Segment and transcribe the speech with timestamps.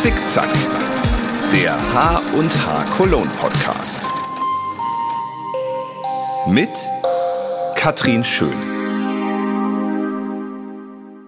[0.00, 0.48] Zickzack,
[1.52, 4.08] der H und H Cologne Podcast.
[6.46, 6.70] Mit
[7.74, 8.56] Katrin Schön.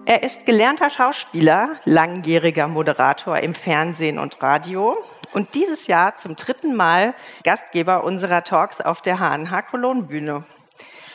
[0.07, 4.97] Er ist gelernter Schauspieler, langjähriger Moderator im Fernsehen und Radio
[5.33, 7.13] und dieses Jahr zum dritten Mal
[7.43, 10.45] Gastgeber unserer Talks auf der HNH Cologne Bühne.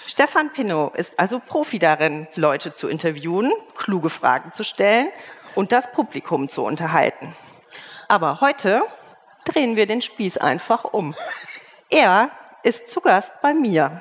[0.06, 5.09] Stefan Pinnow ist also Profi darin, Leute zu interviewen, kluge Fragen zu stellen
[5.56, 7.34] und das Publikum zu unterhalten.
[8.11, 8.85] Aber heute
[9.45, 11.15] drehen wir den Spieß einfach um.
[11.91, 12.31] Er
[12.62, 14.01] ist zu Gast bei mir.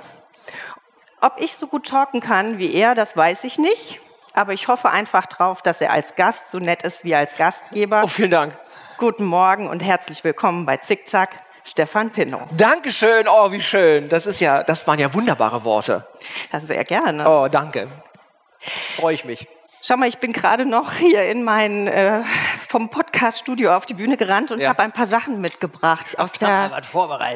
[1.20, 4.00] Ob ich so gut talken kann wie er, das weiß ich nicht.
[4.34, 8.04] Aber ich hoffe einfach drauf, dass er als Gast so nett ist wie als Gastgeber.
[8.06, 8.58] Oh, vielen Dank.
[8.98, 11.32] Guten Morgen und herzlich willkommen bei Zickzack,
[11.66, 12.44] Stefan Pinnow.
[12.55, 14.08] Dankeschön, oh, wie schön.
[14.08, 16.08] Das ist ja, das waren ja wunderbare Worte.
[16.50, 17.30] Das sehr gerne.
[17.30, 17.90] Oh, danke.
[18.96, 19.49] Freue ich mich.
[19.82, 22.24] Schau mal, ich bin gerade noch hier in mein äh,
[22.68, 24.70] vom Podcast-Studio auf die Bühne gerannt und Ja.
[24.70, 26.71] habe ein paar Sachen mitgebracht aus, der,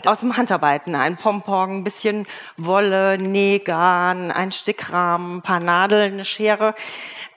[0.06, 0.96] aus dem Handarbeiten.
[0.96, 6.76] Ein Pompon, ein bisschen Wolle, Nähgarn, ein Stickrahmen, ein paar Nadeln, eine Schere.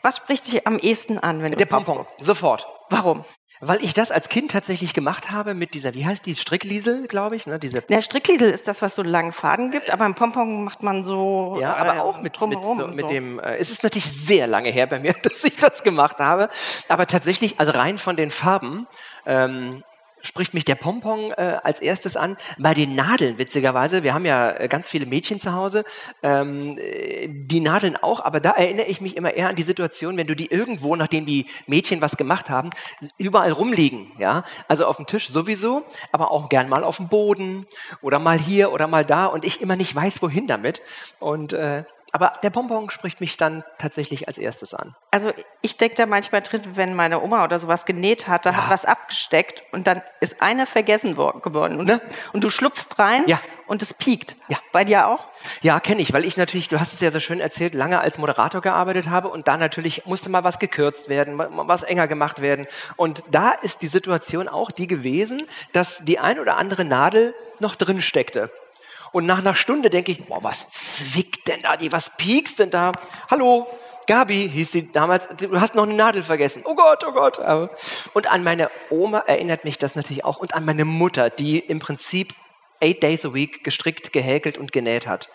[0.03, 1.43] Was spricht dich am ehesten an?
[1.43, 2.67] Wenn du Der Pompon, sofort.
[2.91, 3.25] Warum?
[3.61, 7.37] Weil ich das als Kind tatsächlich gemacht habe mit dieser, wie heißt die, Strickliesel, glaube
[7.37, 7.59] ich, ne?
[7.59, 10.83] Diese, Der Strickliesel ist das, was so einen langen Faden gibt, aber im Pompon macht
[10.83, 13.09] man so ja, äh, aber auch mit, mit, drumherum so, und mit so.
[13.09, 16.49] dem, äh, es ist natürlich sehr lange her bei mir, dass ich das gemacht habe,
[16.89, 18.87] aber tatsächlich, also rein von den Farben,
[19.27, 19.85] ähm,
[20.25, 22.37] spricht mich der Pompon äh, als erstes an.
[22.59, 25.85] Bei den Nadeln, witzigerweise, wir haben ja äh, ganz viele Mädchen zu Hause,
[26.23, 30.17] ähm, äh, die Nadeln auch, aber da erinnere ich mich immer eher an die Situation,
[30.17, 32.71] wenn du die irgendwo, nachdem die Mädchen was gemacht haben,
[33.19, 34.13] überall rumliegen.
[34.19, 34.45] Ja?
[34.67, 37.67] Also auf dem Tisch sowieso, aber auch gern mal auf dem Boden
[38.01, 40.81] oder mal hier oder mal da und ich immer nicht weiß, wohin damit.
[41.21, 41.85] Und äh,
[42.15, 44.95] aber der Pompon spricht mich dann tatsächlich als erstes an.
[45.11, 48.71] Also ich denke da manchmal drin, wenn meine Oma oder sowas genäht hat, da hat
[48.71, 51.81] was abgesteckt und dann ist eine vergessen wo- geworden.
[51.81, 52.01] Und, Ne?
[52.33, 53.41] und du schlupfst rein Ja.
[53.67, 54.37] und es piekt.
[54.47, 54.59] Ja.
[54.71, 55.27] Bei dir auch?
[55.63, 58.17] Ja, kenne ich, weil ich natürlich, du hast es ja so schön erzählt, lange als
[58.19, 62.69] Moderator gearbeitet habe und da natürlich musste mal was gekürzt werden, was enger gemacht werden.
[62.97, 65.43] Und da ist die Situation auch die gewesen,
[65.73, 68.53] dass die ein oder andere Nadel noch drin steckte.
[69.15, 72.71] Und nach einer Stunde denke ich, boah, was zwickt denn da, die, was piekst denn
[72.71, 72.91] da?
[73.31, 73.69] Hallo,
[74.09, 76.63] Gabi hieß sie damals, du hast noch eine Nadel vergessen.
[76.67, 77.39] Oh Gott, oh Gott.
[78.13, 81.79] Und an meine Oma erinnert mich das natürlich auch und an meine Mutter, die im
[81.79, 82.35] Prinzip
[82.83, 85.29] eight days a week gestrickt, gehäkelt und genäht hat.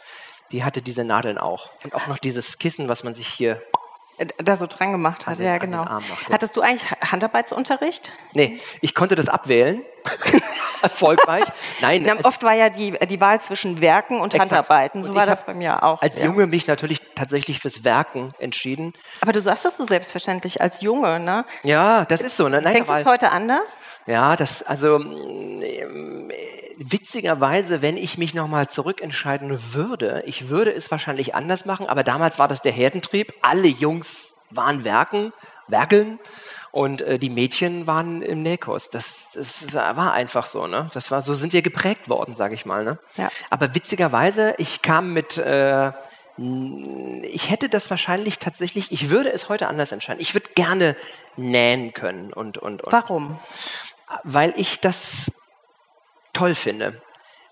[0.51, 1.69] Die hatte diese Nadeln auch.
[1.85, 3.61] Und auch noch dieses Kissen, was man sich hier.
[4.39, 5.85] Da so dran gemacht hat, den- ja genau.
[5.85, 6.33] Macht, ja.
[6.33, 8.11] Hattest du eigentlich Handarbeitsunterricht?
[8.33, 9.81] Nee, ich konnte das abwählen.
[10.81, 11.45] Erfolgreich.
[11.81, 14.51] Nein, Na, oft war ja die, die Wahl zwischen Werken und Exakt.
[14.51, 15.03] Handarbeiten.
[15.03, 16.01] So Und war das bei mir auch.
[16.01, 16.25] als ja.
[16.25, 18.93] Junge mich natürlich tatsächlich fürs Werken entschieden.
[19.21, 21.45] Aber du sagst das so selbstverständlich als Junge, ne?
[21.63, 22.49] Ja, das ist so.
[22.49, 22.61] Ne?
[22.61, 23.69] Nein, Denkst du es heute anders?
[24.05, 26.31] Ja, das, also ähm,
[26.77, 32.39] witzigerweise, wenn ich mich nochmal zurückentscheiden würde, ich würde es wahrscheinlich anders machen, aber damals
[32.39, 33.33] war das der Herdentrieb.
[33.41, 35.31] Alle Jungs waren werken,
[35.67, 36.19] werkeln
[36.71, 38.89] und äh, die Mädchen waren im Nähkurs.
[38.89, 40.89] Das, das war einfach so, ne?
[40.93, 42.99] Das war, so sind wir geprägt worden, sage ich mal, ne?
[43.17, 43.29] Ja.
[43.49, 45.91] Aber witzigerweise, ich kam mit, äh,
[47.23, 50.21] ich hätte das wahrscheinlich tatsächlich, ich würde es heute anders entscheiden.
[50.21, 50.95] Ich würde gerne
[51.35, 53.39] nähen können und, und, und Warum?
[54.23, 55.31] weil ich das
[56.33, 57.01] toll finde.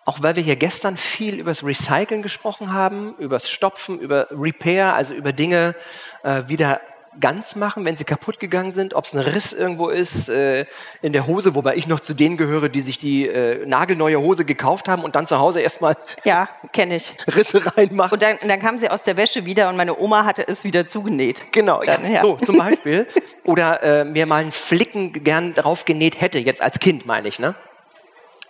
[0.06, 4.28] Auch weil wir hier gestern viel über das Recyceln gesprochen haben, über das Stopfen, über
[4.32, 5.76] Repair, also über Dinge
[6.24, 6.80] äh, wieder
[7.20, 10.66] ganz machen, wenn sie kaputt gegangen sind, ob es ein Riss irgendwo ist äh,
[11.02, 14.46] in der Hose, wobei ich noch zu denen gehöre, die sich die äh, nagelneue Hose
[14.46, 17.16] gekauft haben und dann zu Hause erstmal Ja, kenne ich.
[17.28, 18.14] Risse reinmachen.
[18.14, 20.88] Und dann, dann kam sie aus der Wäsche wieder und meine Oma hatte es wieder
[20.88, 21.52] zugenäht.
[21.52, 22.22] Genau, Dann, ja, ja.
[22.22, 23.08] so zum Beispiel.
[23.44, 27.40] Oder äh, mir mal einen Flicken gern drauf genäht hätte, jetzt als Kind meine ich,
[27.40, 27.56] ne?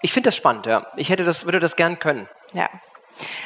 [0.01, 0.87] Ich finde das spannend, ja.
[0.95, 2.27] Ich hätte das, würde das gern können.
[2.53, 2.69] Ja.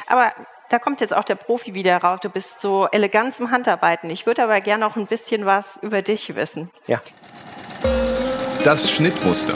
[0.06, 0.32] Aber
[0.72, 2.20] da kommt jetzt auch der Profi wieder rauf.
[2.20, 4.08] Du bist so elegant im Handarbeiten.
[4.08, 6.70] Ich würde aber gerne noch ein bisschen was über dich wissen.
[6.86, 7.02] Ja.
[8.64, 9.54] Das Schnittmuster.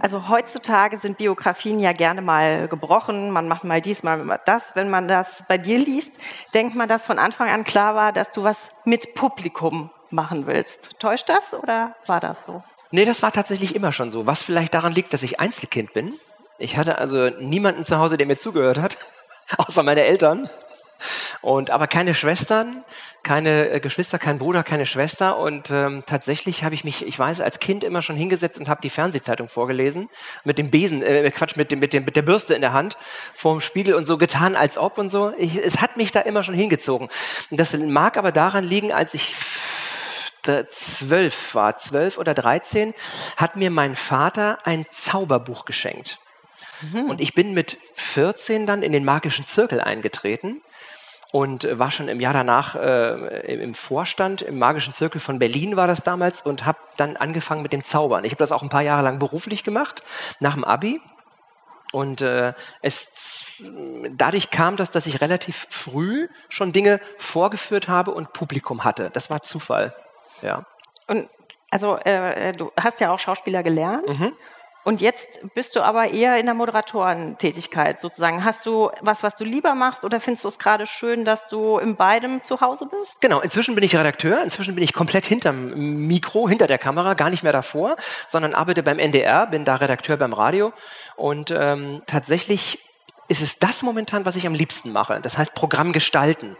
[0.00, 3.30] Also heutzutage sind Biografien ja gerne mal gebrochen.
[3.30, 4.74] Man macht mal dies, mal das.
[4.74, 6.12] Wenn man das bei dir liest,
[6.52, 10.98] denkt man, dass von Anfang an klar war, dass du was mit Publikum machen willst.
[10.98, 12.64] Täuscht das oder war das so?
[12.90, 14.26] Nee, das war tatsächlich immer schon so.
[14.26, 16.18] Was vielleicht daran liegt, dass ich Einzelkind bin.
[16.58, 18.96] Ich hatte also niemanden zu Hause, der mir zugehört hat,
[19.58, 20.48] außer meine Eltern.
[21.42, 22.82] Und aber keine Schwestern,
[23.22, 25.38] keine äh, Geschwister, kein Bruder, keine Schwester.
[25.38, 28.80] Und ähm, tatsächlich habe ich mich, ich weiß, als Kind immer schon hingesetzt und habe
[28.80, 30.08] die Fernsehzeitung vorgelesen
[30.44, 32.96] mit dem Besen, äh, Quatsch, mit dem, mit dem, mit der Bürste in der Hand
[33.34, 35.32] vorm Spiegel und so getan, als ob und so.
[35.36, 37.08] Ich, es hat mich da immer schon hingezogen.
[37.50, 39.34] Und das mag aber daran liegen, als ich
[40.70, 42.94] zwölf war, zwölf oder dreizehn,
[43.36, 46.20] hat mir mein Vater ein Zauberbuch geschenkt.
[46.82, 47.10] Mhm.
[47.10, 50.62] Und ich bin mit 14 dann in den magischen Zirkel eingetreten
[51.32, 55.86] und war schon im Jahr danach äh, im Vorstand, im magischen Zirkel von Berlin war
[55.86, 58.24] das damals und habe dann angefangen mit dem Zaubern.
[58.24, 60.02] Ich habe das auch ein paar Jahre lang beruflich gemacht,
[60.40, 61.00] nach dem Abi.
[61.92, 62.52] Und äh,
[62.82, 63.46] es,
[64.10, 69.10] dadurch kam das, dass ich relativ früh schon Dinge vorgeführt habe und Publikum hatte.
[69.12, 69.94] Das war Zufall.
[70.42, 70.66] Ja.
[71.06, 71.28] Und
[71.70, 74.08] also äh, du hast ja auch Schauspieler gelernt.
[74.08, 74.32] Mhm.
[74.86, 78.44] Und jetzt bist du aber eher in der Moderatorentätigkeit sozusagen.
[78.44, 81.78] Hast du was, was du lieber machst oder findest du es gerade schön, dass du
[81.78, 83.20] in beidem zu Hause bist?
[83.20, 87.30] Genau, inzwischen bin ich Redakteur, inzwischen bin ich komplett hinterm Mikro, hinter der Kamera, gar
[87.30, 87.96] nicht mehr davor,
[88.28, 90.72] sondern arbeite beim NDR, bin da Redakteur beim Radio
[91.16, 92.78] und ähm, tatsächlich
[93.26, 95.18] ist es das momentan, was ich am liebsten mache.
[95.20, 96.56] Das heißt Programm gestalten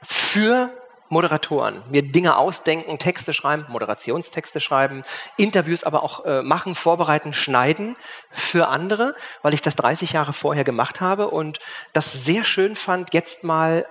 [0.00, 0.70] für
[1.08, 5.02] Moderatoren, mir Dinge ausdenken, Texte schreiben, Moderationstexte schreiben,
[5.36, 7.96] Interviews aber auch äh, machen, vorbereiten, schneiden
[8.30, 11.60] für andere, weil ich das 30 Jahre vorher gemacht habe und
[11.92, 13.86] das sehr schön fand, jetzt mal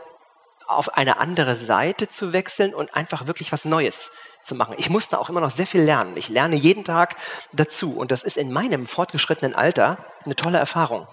[0.68, 4.12] auf eine andere Seite zu wechseln und einfach wirklich was Neues
[4.44, 4.76] zu machen.
[4.78, 6.18] Ich musste auch immer noch sehr viel lernen.
[6.18, 7.16] Ich lerne jeden Tag
[7.54, 11.08] dazu und das ist in meinem fortgeschrittenen Alter eine tolle Erfahrung.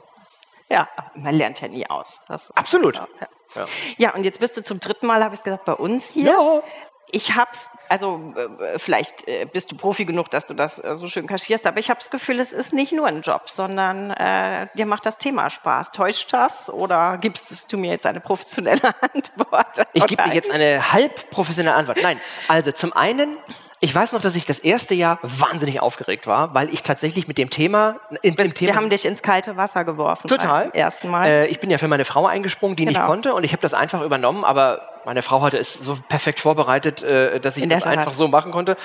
[0.69, 2.21] Ja, man lernt ja nie aus.
[2.55, 2.97] Absolut.
[2.97, 3.07] Ja.
[3.55, 3.67] Ja.
[3.99, 6.33] ja, und jetzt bist du zum dritten Mal, habe ich gesagt, bei uns hier.
[6.33, 6.63] Ja.
[7.15, 11.09] Ich hab's, also äh, vielleicht äh, bist du Profi genug, dass du das äh, so
[11.09, 14.69] schön kaschierst, aber ich habe das Gefühl, es ist nicht nur ein Job, sondern äh,
[14.75, 15.93] dir macht das Thema Spaß.
[15.93, 19.87] Täuscht das oder gibst du mir jetzt eine professionelle Antwort?
[19.93, 21.99] Ich gebe dir jetzt eine halb professionelle Antwort.
[22.03, 22.19] Nein,
[22.49, 23.37] also zum einen
[23.85, 27.37] ich weiß noch, dass ich das erste Jahr wahnsinnig aufgeregt war, weil ich tatsächlich mit
[27.37, 30.29] dem Thema, in, dem Thema Wir haben dich ins kalte Wasser geworfen.
[30.29, 30.71] Total.
[30.73, 31.27] Ersten Mal.
[31.27, 33.01] Äh, ich bin ja für meine Frau eingesprungen, die genau.
[33.01, 34.45] nicht konnte, und ich habe das einfach übernommen.
[34.45, 38.53] Aber meine Frau hatte es so perfekt vorbereitet, äh, dass ich das einfach so machen
[38.53, 38.77] konnte.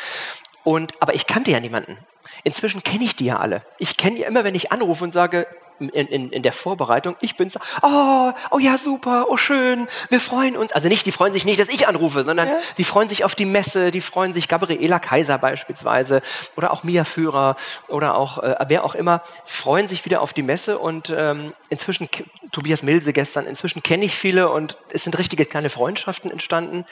[0.63, 1.99] Und aber ich kannte ja niemanden.
[2.43, 3.61] Inzwischen kenne ich die ja alle.
[3.77, 5.45] Ich kenne ja immer, wenn ich anrufe und sage,
[5.79, 10.57] in, in, in der Vorbereitung, ich bin's, oh, oh ja, super, oh schön, wir freuen
[10.57, 10.71] uns.
[10.71, 12.57] Also nicht, die freuen sich nicht, dass ich anrufe, sondern ja.
[12.77, 16.21] die freuen sich auf die Messe, die freuen sich, Gabriela Kaiser beispielsweise
[16.55, 17.55] oder auch Mia Führer
[17.87, 22.09] oder auch äh, wer auch immer, freuen sich wieder auf die Messe und ähm, inzwischen,
[22.51, 26.85] Tobias Milse gestern, inzwischen kenne ich viele und es sind richtige kleine Freundschaften entstanden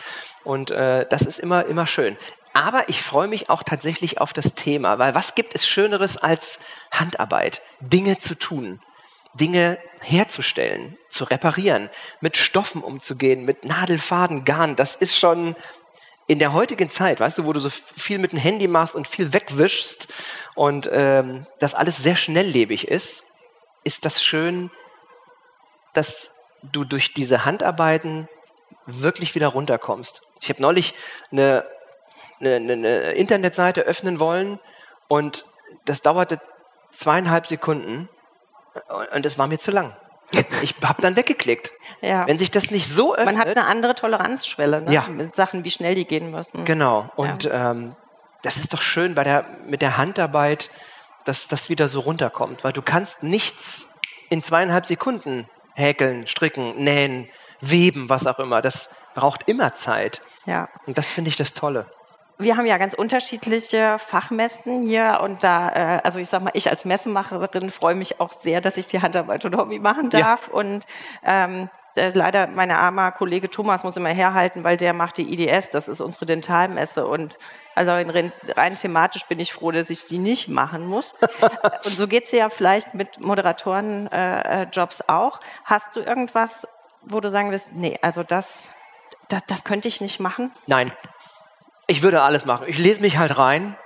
[0.43, 2.17] und äh, das ist immer, immer schön.
[2.55, 6.57] Aber ich freue mich auch tatsächlich auf das Thema, weil was gibt es Schöneres als
[6.89, 8.81] Handarbeit, Dinge zu tun,
[9.33, 11.89] Dinge herzustellen, zu reparieren,
[12.21, 14.77] mit Stoffen umzugehen, mit Nadelfaden, Garn.
[14.77, 15.57] Das ist schon
[16.27, 19.09] in der heutigen Zeit, weißt du, wo du so viel mit dem Handy machst und
[19.09, 20.07] viel wegwischst
[20.55, 23.25] und ähm, das alles sehr schnelllebig ist,
[23.83, 24.71] ist das schön,
[25.91, 26.31] dass
[26.63, 28.29] du durch diese Handarbeiten
[28.85, 30.21] wirklich wieder runterkommst.
[30.39, 30.93] Ich habe neulich
[31.33, 31.65] eine
[32.39, 34.59] eine, eine Internetseite öffnen wollen
[35.07, 35.45] und
[35.85, 36.39] das dauerte
[36.91, 38.09] zweieinhalb Sekunden
[39.13, 39.95] und es war mir zu lang.
[40.61, 41.71] Ich habe dann weggeklickt.
[42.01, 42.27] Ja.
[42.27, 43.35] Wenn sich das nicht so öffnet.
[43.35, 44.93] Man hat eine andere Toleranzschwelle ne?
[44.93, 45.07] ja.
[45.07, 46.63] mit Sachen, wie schnell die gehen müssen.
[46.65, 47.09] Genau.
[47.15, 47.71] Und ja.
[47.71, 47.95] ähm,
[48.43, 50.69] das ist doch schön bei der, mit der Handarbeit,
[51.23, 53.87] dass das wieder so runterkommt, weil du kannst nichts
[54.29, 57.27] in zweieinhalb Sekunden häkeln, stricken, nähen,
[57.59, 58.61] weben, was auch immer.
[58.61, 60.21] Das braucht immer Zeit.
[60.45, 60.69] Ja.
[60.85, 61.89] Und das finde ich das Tolle
[62.37, 66.69] wir haben ja ganz unterschiedliche Fachmessen hier und da, äh, also ich sag mal, ich
[66.69, 70.53] als Messemacherin freue mich auch sehr, dass ich die Handarbeit und Hobby machen darf ja.
[70.53, 70.85] und
[71.23, 75.69] ähm, äh, leider meine armer Kollege Thomas muss immer herhalten, weil der macht die IDS,
[75.69, 77.37] das ist unsere Dentalmesse und
[77.73, 81.15] also rein, rein thematisch bin ich froh, dass ich die nicht machen muss.
[81.85, 85.39] und so geht es ja vielleicht mit Moderatorenjobs äh, auch.
[85.63, 86.67] Hast du irgendwas,
[87.01, 88.69] wo du sagen wirst, nee, also das,
[89.29, 90.51] das, das könnte ich nicht machen?
[90.67, 90.91] Nein,
[91.87, 92.65] ich würde alles machen.
[92.67, 93.77] Ich lese mich halt rein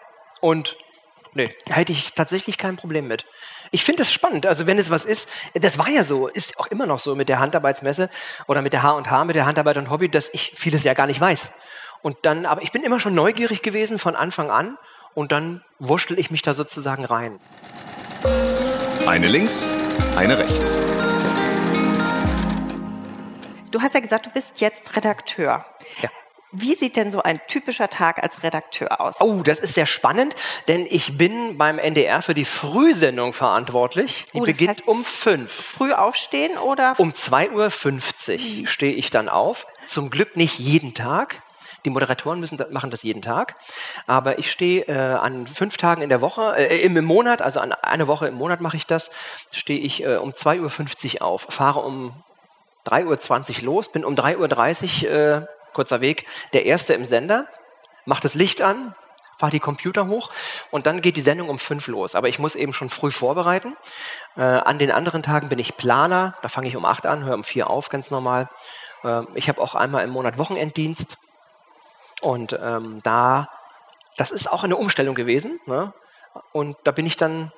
[0.42, 0.78] und
[1.34, 3.26] nee, hätte ich tatsächlich kein Problem mit.
[3.72, 4.46] Ich finde das spannend.
[4.46, 7.30] Also wenn es was ist, das war ja so, ist auch immer noch so mit
[7.30, 8.10] der Handarbeitsmesse
[8.48, 11.20] oder mit der H&H, mit der Handarbeit und Hobby, dass ich vieles ja gar nicht
[11.20, 11.52] weiß.
[12.02, 14.78] Und dann, aber ich bin immer schon neugierig gewesen von Anfang an
[15.14, 17.40] und dann wurschtel ich mich da sozusagen rein.
[19.06, 19.68] Eine links,
[20.16, 20.78] eine rechts.
[23.72, 25.66] Du hast ja gesagt, du bist jetzt Redakteur.
[26.02, 26.10] Ja.
[26.52, 29.18] Wie sieht denn so ein typischer Tag als Redakteur aus?
[29.20, 30.36] Oh, das ist sehr spannend,
[30.68, 34.26] denn ich bin beim NDR für die Frühsendung verantwortlich.
[34.34, 35.52] Die oh, beginnt heißt, um fünf.
[35.52, 36.96] Früh aufstehen oder?
[36.98, 39.68] Um 2.50 Uhr stehe ich dann auf.
[39.86, 41.44] Zum Glück nicht jeden Tag.
[41.86, 43.56] Die Moderatoren müssen machen das jeden Tag.
[44.08, 47.74] Aber ich stehe äh, an fünf Tagen in der Woche, äh, im, Monat, also an
[47.74, 49.12] eine Woche im Monat mache ich das,
[49.54, 52.14] stehe ich äh, um 2.50 Uhr auf, fahre um
[52.88, 57.48] 3.20 Uhr los, bin um 3.30 Uhr äh, kurzer Weg, der Erste im Sender,
[58.06, 58.94] mache das Licht an,
[59.38, 60.30] fahre die Computer hoch
[60.70, 62.16] und dann geht die Sendung um fünf los.
[62.16, 63.78] Aber ich muss eben schon früh vorbereiten.
[64.36, 67.36] Äh, an den anderen Tagen bin ich Planer, da fange ich um acht an, höre
[67.36, 68.50] um vier auf, ganz normal.
[69.04, 71.18] Äh, ich habe auch einmal im Monat Wochenenddienst
[72.22, 73.50] und ähm, da,
[74.18, 75.60] das ist auch eine Umstellung gewesen.
[75.66, 75.94] Ne?
[76.52, 77.54] Und da bin ich dann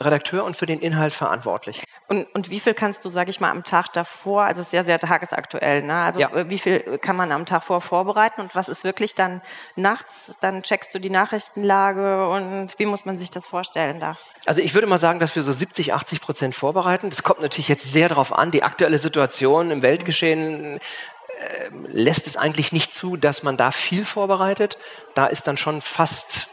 [0.00, 1.82] Redakteur und für den Inhalt verantwortlich.
[2.08, 4.72] Und, und wie viel kannst du, sage ich mal, am Tag davor, also es ist
[4.72, 5.94] ja sehr tagesaktuell, ne?
[5.94, 6.30] also ja.
[6.34, 9.42] Äh, wie viel kann man am Tag vor vorbereiten und was ist wirklich dann
[9.76, 14.16] nachts, dann checkst du die Nachrichtenlage und wie muss man sich das vorstellen da?
[14.46, 17.10] Also ich würde mal sagen, dass wir so 70, 80 Prozent vorbereiten.
[17.10, 20.78] Das kommt natürlich jetzt sehr darauf an, die aktuelle Situation im Weltgeschehen
[21.38, 24.78] äh, lässt es eigentlich nicht zu, dass man da viel vorbereitet.
[25.14, 26.48] Da ist dann schon fast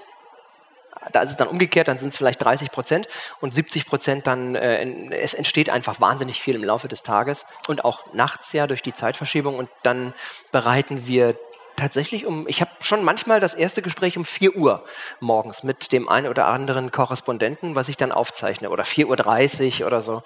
[1.12, 3.08] da ist es dann umgekehrt, dann sind es vielleicht 30 Prozent
[3.42, 7.86] und 70 Prozent dann, äh, es entsteht einfach wahnsinnig viel im Laufe des Tages und
[7.86, 10.14] auch nachts ja durch die Zeitverschiebung und dann
[10.52, 11.36] bereiten wir
[11.76, 14.84] tatsächlich um, ich habe schon manchmal das erste Gespräch um 4 Uhr
[15.20, 20.02] morgens mit dem einen oder anderen Korrespondenten, was ich dann aufzeichne oder 4.30 Uhr oder
[20.02, 20.24] so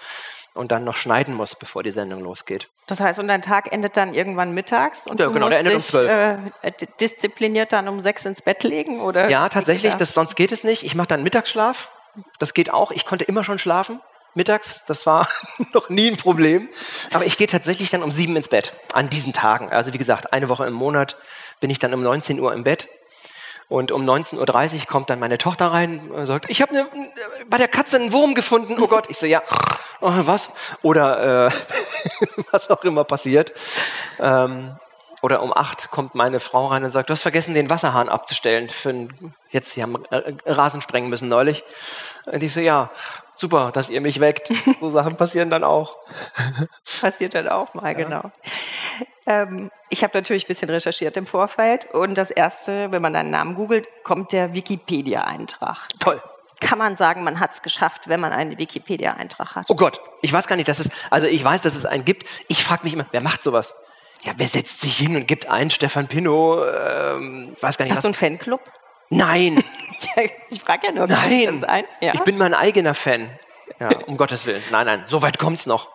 [0.54, 2.68] und dann noch schneiden muss, bevor die Sendung losgeht.
[2.88, 5.60] Das heißt, und dein Tag endet dann irgendwann mittags und ja, du genau, musst der
[5.60, 6.54] endet dich, um zwölf.
[6.62, 9.02] Äh, diszipliniert dann um sechs ins Bett legen?
[9.02, 10.84] Oder ja, tatsächlich, das, sonst geht es nicht.
[10.84, 11.90] Ich mache dann Mittagsschlaf.
[12.40, 12.92] Das geht auch.
[12.92, 14.02] Ich konnte immer schon schlafen.
[14.36, 15.28] Mittags, das war
[15.74, 16.70] noch nie ein Problem.
[17.14, 19.70] Aber ich gehe tatsächlich dann um sieben ins Bett an diesen Tagen.
[19.70, 21.18] Also wie gesagt, eine Woche im Monat
[21.60, 22.88] bin ich dann um 19 Uhr im Bett
[23.70, 26.88] und um 19.30 Uhr kommt dann meine Tochter rein und sagt, ich habe ne,
[27.48, 28.78] bei der Katze einen Wurm gefunden.
[28.80, 29.06] Oh Gott.
[29.10, 29.44] Ich so, ja,
[30.02, 30.50] oh, was?
[30.82, 31.52] Oder äh,
[32.52, 33.54] was auch immer passiert.
[34.20, 34.76] Ähm,
[35.22, 38.70] oder um acht kommt meine Frau rein und sagt, du hast vergessen, den Wasserhahn abzustellen.
[38.70, 41.64] Für ein, jetzt, sie haben äh, Rasen sprengen müssen neulich.
[42.26, 42.90] Und ich so, ja,
[43.36, 44.52] super, dass ihr mich weckt.
[44.80, 45.98] So Sachen passieren dann auch.
[47.02, 47.94] Passiert dann auch mal, ja.
[47.94, 48.32] genau.
[49.26, 53.30] Ähm, ich habe natürlich ein bisschen recherchiert im Vorfeld und das erste, wenn man deinen
[53.30, 55.88] Namen googelt, kommt der Wikipedia-Eintrag.
[56.00, 56.22] Toll.
[56.60, 59.66] Kann man sagen, man hat es geschafft, wenn man einen Wikipedia-Eintrag hat?
[59.70, 62.28] Oh Gott, ich weiß gar nicht, dass es, also ich weiß, dass es einen gibt.
[62.48, 63.76] Ich frage mich immer, wer macht sowas?
[64.22, 67.92] Ja, wer setzt sich hin und gibt einen Stefan Pino, ähm, weiß gar nicht.
[67.92, 68.02] Hast was.
[68.04, 68.62] du einen Fanclub?
[69.10, 69.64] Nein.
[70.50, 71.64] ich frage ja nur, nein.
[71.64, 71.86] Ein?
[72.02, 72.14] Ja.
[72.14, 73.30] Ich bin mein eigener Fan.
[73.80, 74.62] Ja, um Gottes Willen.
[74.72, 75.90] Nein, nein, so weit kommt's noch.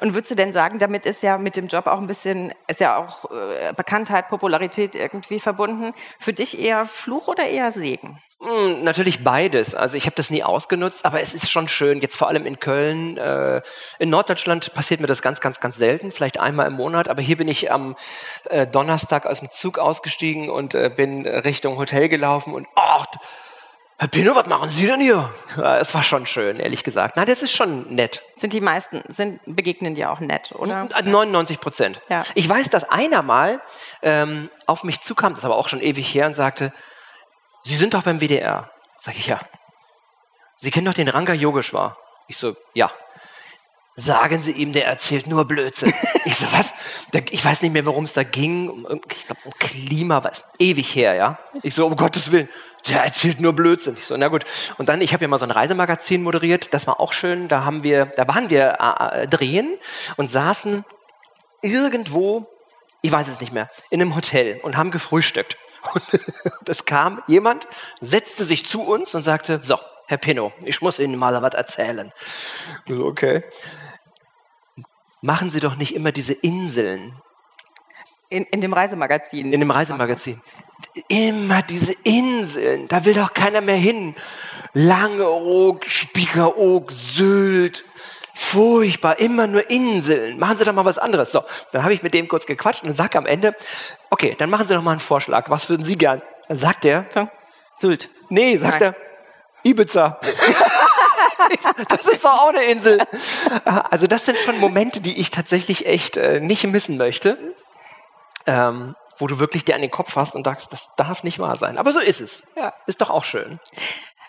[0.00, 2.80] Und würdest du denn sagen, damit ist ja mit dem Job auch ein bisschen, ist
[2.80, 5.94] ja auch äh, Bekanntheit, Popularität irgendwie verbunden.
[6.18, 8.20] Für dich eher Fluch oder eher Segen?
[8.42, 9.74] Hm, natürlich beides.
[9.74, 12.00] Also ich habe das nie ausgenutzt, aber es ist schon schön.
[12.00, 13.16] Jetzt vor allem in Köln.
[13.16, 13.62] Äh,
[14.00, 17.08] in Norddeutschland passiert mir das ganz, ganz, ganz selten, vielleicht einmal im Monat.
[17.08, 17.94] Aber hier bin ich am
[18.50, 23.06] äh, Donnerstag aus dem Zug ausgestiegen und äh, bin Richtung Hotel gelaufen und ach,
[23.98, 25.30] Herr Pino, was machen Sie denn hier?
[25.56, 27.16] Es war schon schön, ehrlich gesagt.
[27.16, 28.24] Nein, das ist schon nett.
[28.36, 30.88] Sind die meisten, sind, begegnen dir auch nett, oder?
[31.04, 32.00] 99 Prozent.
[32.08, 32.24] Ja.
[32.34, 33.60] Ich weiß, dass einer mal
[34.02, 36.72] ähm, auf mich zukam, das ist aber auch schon ewig her, und sagte,
[37.62, 38.70] Sie sind doch beim WDR.
[39.00, 39.40] Sag ich, ja.
[40.56, 41.98] Sie kennen doch den Ranga Yogeshwar.
[42.28, 42.90] Ich so, ja.
[43.94, 45.92] Sagen Sie ihm, der erzählt nur Blödsinn.
[46.24, 46.72] ich so, was?
[47.30, 48.86] Ich weiß nicht mehr, worum es da ging.
[49.10, 50.46] Ich glaube, um Klima, was?
[50.58, 51.38] Ewig her, ja?
[51.62, 52.48] Ich so, um Gottes Willen,
[52.88, 53.96] der erzählt nur Blödsinn.
[53.98, 54.44] Ich so, na gut.
[54.78, 56.72] Und dann, ich habe ja mal so ein Reisemagazin moderiert.
[56.72, 57.48] Das war auch schön.
[57.48, 59.78] Da haben wir, da waren wir äh, äh drehen
[60.16, 60.84] und saßen
[61.60, 62.46] irgendwo,
[63.02, 65.58] ich weiß es nicht mehr, in einem Hotel und haben gefrühstückt.
[65.94, 67.66] Und es kam jemand,
[68.00, 72.12] setzte sich zu uns und sagte, so, Herr Pinno, ich muss Ihnen mal was erzählen.
[72.88, 73.44] Okay
[75.22, 77.14] machen Sie doch nicht immer diese Inseln.
[78.28, 79.52] In, in dem Reisemagazin.
[79.52, 80.42] In dem Reisemagazin.
[81.08, 84.16] Immer diese Inseln, da will doch keiner mehr hin.
[84.72, 87.84] Langeoog, Spiekeroog, Sylt,
[88.34, 90.38] furchtbar, immer nur Inseln.
[90.38, 91.32] Machen Sie doch mal was anderes.
[91.32, 93.54] So, dann habe ich mit dem kurz gequatscht und sage am Ende,
[94.10, 95.50] okay, dann machen Sie doch mal einen Vorschlag.
[95.50, 96.22] Was würden Sie gern?
[96.48, 97.28] Dann sagt er, so.
[97.78, 98.10] Sylt.
[98.28, 98.94] Nee, sagt Nein.
[98.94, 98.96] er,
[99.64, 100.20] Ibiza.
[101.88, 103.00] das ist doch auch eine Insel.
[103.64, 107.38] Also das sind schon Momente, die ich tatsächlich echt äh, nicht missen möchte.
[108.46, 111.56] Ähm, wo du wirklich dir an den Kopf hast und sagst, das darf nicht wahr
[111.56, 111.78] sein.
[111.78, 112.42] Aber so ist es.
[112.56, 112.74] Ja.
[112.86, 113.60] Ist doch auch schön.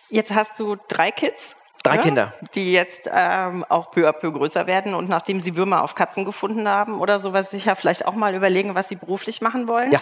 [0.09, 1.55] Jetzt hast du drei Kids.
[1.83, 2.33] Drei ja, Kinder.
[2.55, 6.23] Die jetzt ähm, auch peu à peu größer werden und nachdem sie Würmer auf Katzen
[6.23, 9.91] gefunden haben oder sowas, sicher vielleicht auch mal überlegen, was sie beruflich machen wollen.
[9.91, 10.01] Ja.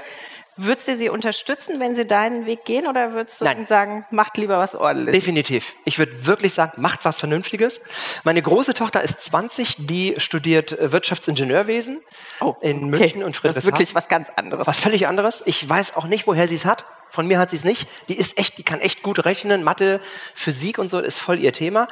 [0.57, 3.65] Würdest du sie unterstützen, wenn sie deinen Weg gehen oder würdest du Nein.
[3.65, 5.19] sagen, macht lieber was ordentliches?
[5.19, 5.73] Definitiv.
[5.85, 7.81] Ich würde wirklich sagen, macht was Vernünftiges.
[8.25, 12.01] Meine große Tochter ist 20, die studiert Wirtschaftsingenieurwesen
[12.41, 13.47] oh, in München und Friedrichshafen.
[13.47, 14.67] Das ist wirklich was ganz anderes.
[14.67, 15.41] Was völlig anderes.
[15.45, 16.85] Ich weiß auch nicht, woher sie es hat.
[17.11, 17.87] Von mir hat sie es nicht.
[18.07, 19.63] Die ist echt, die kann echt gut rechnen.
[19.63, 19.99] Mathe,
[20.33, 21.87] Physik und so ist voll ihr Thema.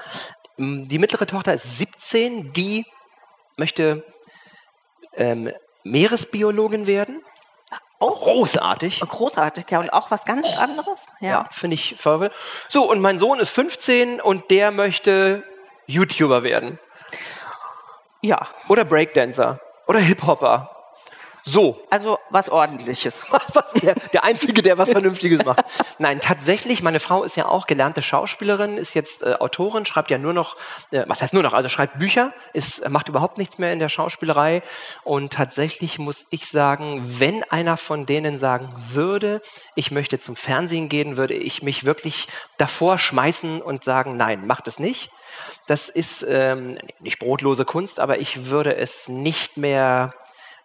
[0.57, 2.85] Die mittlere Tochter ist 17, die
[3.57, 4.03] möchte
[5.13, 5.51] ähm,
[5.83, 7.21] Meeresbiologin werden
[7.99, 9.01] Auch großartig.
[9.01, 9.79] Großartig, ja.
[9.79, 10.99] Und auch was ganz anderes.
[11.19, 11.29] Ja.
[11.29, 12.35] Ja, finde ich verrückt.
[12.69, 15.43] So, und mein Sohn ist 15 und der möchte
[15.87, 16.79] YouTuber werden.
[18.21, 18.47] ja.
[18.69, 19.59] Oder Breakdancer.
[19.87, 20.78] Oder Hip-Hopper.
[21.49, 23.25] So, Also was Ordentliches.
[23.81, 25.65] der, der Einzige, der was Vernünftiges macht.
[25.97, 30.19] Nein, tatsächlich, meine Frau ist ja auch gelernte Schauspielerin, ist jetzt äh, Autorin, schreibt ja
[30.19, 30.57] nur noch,
[30.91, 33.89] äh, was heißt nur noch, also schreibt Bücher, ist, macht überhaupt nichts mehr in der
[33.89, 34.61] Schauspielerei.
[35.03, 39.41] Und tatsächlich muss ich sagen, wenn einer von denen sagen würde,
[39.73, 42.27] ich möchte zum Fernsehen gehen, würde ich mich wirklich
[42.59, 45.09] davor schmeißen und sagen, nein, macht es nicht.
[45.65, 50.13] Das ist ähm, nicht brotlose Kunst, aber ich würde es nicht mehr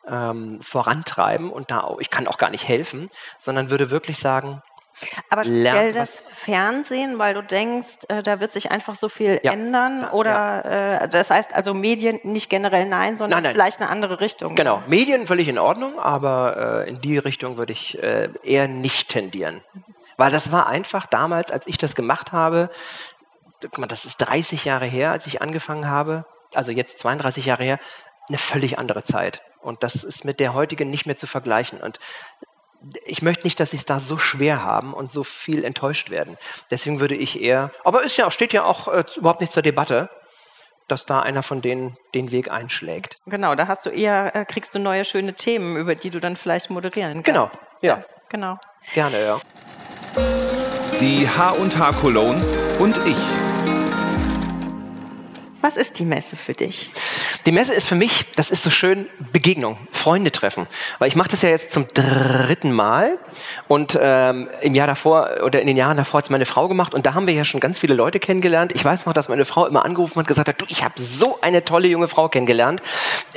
[0.08, 3.08] ähm, vorantreiben und da auch, ich kann auch gar nicht helfen,
[3.38, 4.62] sondern würde wirklich sagen,
[5.28, 9.52] Aber speziell das Fernsehen, weil du denkst, äh, da wird sich einfach so viel Ja.
[9.52, 10.04] ändern.
[10.12, 13.52] Oder äh, das heißt also Medien nicht generell nein, sondern Nein, nein.
[13.54, 14.54] vielleicht eine andere Richtung.
[14.54, 19.08] genau, Medien völlig in Ordnung, aber äh, in die Richtung würde ich äh, eher nicht
[19.08, 19.62] tendieren.
[20.16, 22.70] Weil das war einfach damals, als ich das gemacht habe,
[23.60, 27.64] guck mal, das ist 30 Jahre her, als ich angefangen habe, also jetzt 32 Jahre
[27.64, 27.78] her,
[28.28, 29.42] eine völlig andere Zeit.
[29.64, 31.80] Und das ist mit der heutigen nicht mehr zu vergleichen.
[31.80, 31.98] Und
[33.06, 36.36] ich möchte nicht, dass sie es da so schwer haben und so viel enttäuscht werden.
[36.70, 40.10] Deswegen würde ich eher, aber ist ja, steht ja auch äh, überhaupt nicht zur Debatte,
[40.86, 43.16] dass da einer von denen den Weg einschlägt.
[43.24, 46.36] Genau, da hast du eher, äh, kriegst du neue schöne Themen, über die du dann
[46.36, 47.26] vielleicht moderieren kannst.
[47.26, 48.58] Genau, ja, Genau.
[48.92, 49.40] gerne, ja.
[51.00, 52.44] Die H&H Cologne
[52.78, 53.16] und ich.
[55.60, 56.90] Was ist die Messe für dich?
[57.46, 60.66] Die Messe ist für mich, das ist so schön, Begegnung, Freunde treffen.
[60.98, 63.18] Weil ich mache das ja jetzt zum dritten Mal
[63.68, 66.94] und ähm, im Jahr davor oder in den Jahren davor hat es meine Frau gemacht
[66.94, 68.72] und da haben wir ja schon ganz viele Leute kennengelernt.
[68.74, 70.94] Ich weiß noch, dass meine Frau immer angerufen hat und gesagt hat, du, ich habe
[71.02, 72.80] so eine tolle junge Frau kennengelernt,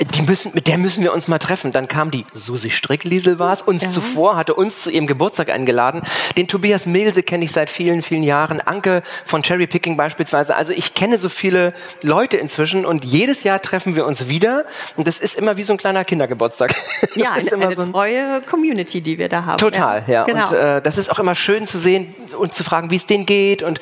[0.00, 1.70] die müssen, mit der müssen wir uns mal treffen.
[1.70, 3.90] Dann kam die Susi Strickliesel war es, uns Ja.
[3.90, 6.02] zuvor, hatte uns zu ihrem Geburtstag eingeladen.
[6.38, 8.62] Den Tobias Milse kenne ich seit vielen, vielen Jahren.
[8.62, 10.56] Anke von Cherry Picking beispielsweise.
[10.56, 14.64] Also ich kenne so viele Leute inzwischen und jedes Jahr treffen wir uns wieder
[14.96, 16.74] und das ist immer wie so ein kleiner Kindergeburtstag.
[17.00, 19.58] Das Ja, ist eine, immer eine so ein treue Community, die wir da haben.
[19.58, 20.24] Total, ja.
[20.24, 20.48] Genau.
[20.48, 23.26] Und äh, das ist auch immer schön zu sehen und zu fragen, wie es denen
[23.26, 23.80] geht und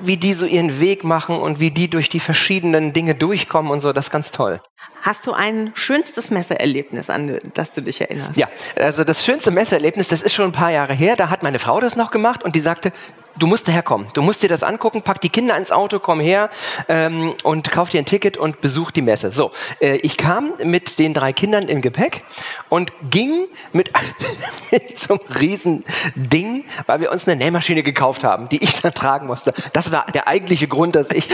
[0.00, 3.80] wie die so ihren Weg machen und wie die durch die verschiedenen Dinge durchkommen und
[3.80, 3.92] so.
[3.92, 4.60] Das ist ganz toll.
[5.04, 8.38] Hast du ein schönstes Messeerlebnis, an das du dich erinnerst?
[8.38, 11.14] Ja, also das schönste Messeerlebnis, das ist schon ein paar Jahre her.
[11.14, 12.90] Da hat meine Frau das noch gemacht und die sagte,
[13.38, 14.06] du musst daherkommen.
[14.14, 16.48] Du musst dir das angucken, pack die Kinder ins Auto, komm her
[16.88, 19.30] ähm, und kauf dir ein Ticket und besuch die Messe.
[19.30, 22.24] So, äh, ich kam mit den drei Kindern im Gepäck
[22.70, 23.90] und ging mit,
[24.70, 28.94] mit so einem riesen Ding, weil wir uns eine Nähmaschine gekauft haben, die ich dann
[28.94, 29.52] tragen musste.
[29.74, 31.28] Das war der eigentliche Grund, dass ich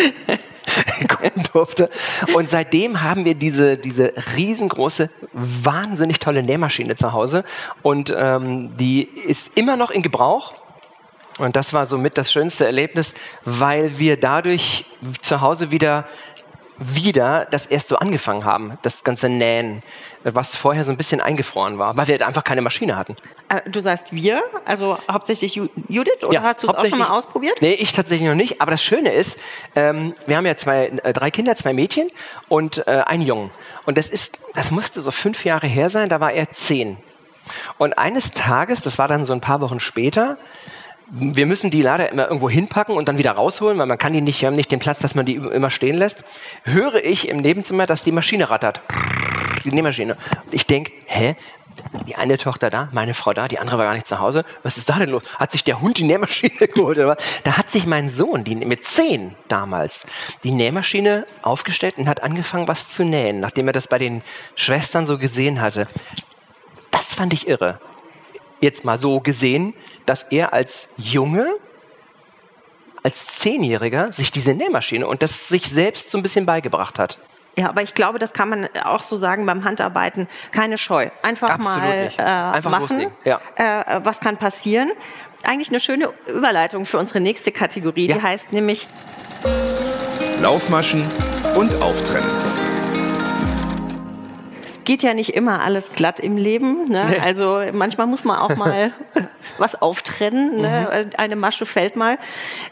[1.08, 1.90] kommen durfte.
[2.34, 7.44] Und seitdem haben wir diese, diese riesengroße, wahnsinnig tolle Nähmaschine zu Hause.
[7.82, 10.54] Und ähm, die ist immer noch in Gebrauch.
[11.38, 14.84] Und das war somit das schönste Erlebnis, weil wir dadurch
[15.22, 16.06] zu Hause wieder
[16.82, 19.82] wieder das erst so angefangen haben, das ganze Nähen,
[20.24, 23.16] was vorher so ein bisschen eingefroren war, weil wir einfach keine Maschine hatten.
[23.50, 27.10] Äh, Du sagst wir, also hauptsächlich Ju- Judith, oder hast du es auch schon mal
[27.10, 27.58] ausprobiert?
[27.60, 28.60] Nee, ich tatsächlich noch nicht.
[28.62, 29.38] Aber das Schöne ist,
[29.76, 32.10] ähm, wir haben ja zwei, äh, drei Kinder, zwei Mädchen
[32.48, 33.50] und äh, einen Jungen.
[33.84, 36.96] Und das ist, das musste so fünf Jahre her sein, da war er zehn.
[37.78, 40.38] Und eines Tages, das war dann so ein paar Wochen später,
[41.10, 44.20] wir müssen die leider immer irgendwo hinpacken und dann wieder rausholen, weil man kann die
[44.20, 46.24] nicht, wir haben nicht den Platz, dass man die immer stehen lässt.
[46.64, 48.80] Höre ich im Nebenzimmer, dass die Maschine rattert.
[49.64, 50.16] Die Nähmaschine.
[50.46, 51.36] Und ich denk, hä?
[52.06, 54.44] Die eine Tochter da, meine Frau da, die andere war gar nicht zu Hause.
[54.62, 55.22] Was ist da denn los?
[55.38, 57.24] Hat sich der Hund die Nähmaschine geholt oder was?
[57.44, 60.04] Da hat sich mein Sohn, die, mit zehn damals,
[60.44, 64.22] die Nähmaschine aufgestellt und hat angefangen, was zu nähen, nachdem er das bei den
[64.56, 65.88] Schwestern so gesehen hatte.
[66.90, 67.80] Das fand ich irre
[68.60, 69.74] jetzt mal so gesehen,
[70.06, 71.46] dass er als Junge,
[73.02, 77.18] als Zehnjähriger sich diese Nähmaschine und das sich selbst so ein bisschen beigebracht hat.
[77.56, 80.28] Ja, aber ich glaube, das kann man auch so sagen beim Handarbeiten.
[80.52, 81.10] Keine Scheu.
[81.22, 83.06] Einfach Absolut mal äh, Einfach machen.
[83.24, 83.40] ja.
[83.56, 84.92] Äh, was kann passieren?
[85.42, 88.06] Eigentlich eine schöne Überleitung für unsere nächste Kategorie.
[88.06, 88.22] Die Ja.
[88.22, 88.86] heißt nämlich
[90.40, 91.04] Laufmaschen
[91.56, 92.30] und Auftrennen.
[94.84, 96.88] Geht ja nicht immer alles glatt im Leben.
[96.88, 97.06] Ne?
[97.10, 97.18] Nee.
[97.18, 98.92] Also manchmal muss man auch mal
[99.58, 100.60] was auftrennen.
[100.60, 101.04] Ne?
[101.06, 101.10] Mhm.
[101.16, 102.18] Eine Masche fällt mal.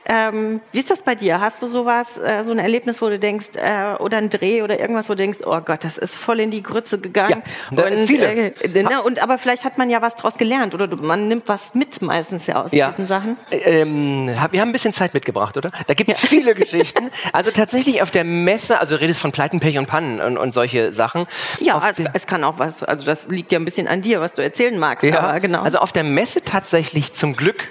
[0.05, 1.41] Ähm, wie ist das bei dir?
[1.41, 4.79] Hast du sowas, äh, so ein Erlebnis, wo du denkst, äh, oder ein Dreh oder
[4.79, 7.43] irgendwas, wo du denkst, oh Gott, das ist voll in die Grütze gegangen.
[7.71, 8.27] Ja, und, viele.
[8.27, 9.03] Äh, ne?
[9.03, 12.47] und aber vielleicht hat man ja was draus gelernt oder man nimmt was mit meistens
[12.47, 12.91] ja aus ja.
[12.91, 13.37] diesen Sachen.
[13.51, 15.71] Ähm, wir haben ein bisschen Zeit mitgebracht, oder?
[15.87, 16.29] Da gibt es ja.
[16.29, 17.11] viele Geschichten.
[17.33, 20.55] Also tatsächlich auf der Messe, also du redest von Pleiten, Pech und Pannen und, und
[20.55, 21.25] solche Sachen.
[21.61, 24.35] Ja, es, es, kann auch was, also das liegt ja ein bisschen an dir, was
[24.35, 25.05] du erzählen magst.
[25.05, 25.63] Ja, genau.
[25.63, 27.69] Also auf der Messe tatsächlich zum Glück